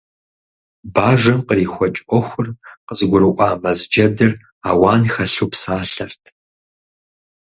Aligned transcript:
Бажэм 0.93 1.39
кърихуэкӀ 1.47 2.01
Ӏуэхур 2.07 2.47
къызыгурыӀуа 2.87 3.49
Мэз 3.61 3.79
джэдыр 3.91 4.33
ауэн 4.69 5.03
хэлъу 5.13 5.47
псалъэрт. 5.51 6.23